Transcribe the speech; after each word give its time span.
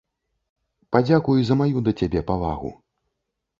Падзякуй 0.95 1.45
за 1.51 1.59
маю 1.61 1.85
да 1.89 1.95
цябе 2.01 2.25
павагу. 2.33 2.75